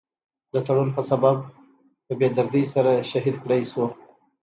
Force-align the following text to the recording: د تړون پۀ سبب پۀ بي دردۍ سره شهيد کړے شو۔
د 0.53 0.55
تړون 0.65 0.89
پۀ 0.95 1.01
سبب 1.09 1.37
پۀ 2.05 2.13
بي 2.19 2.27
دردۍ 2.37 2.63
سره 2.73 2.91
شهيد 3.09 3.35
کړے 3.43 3.57
شو۔ 3.71 3.83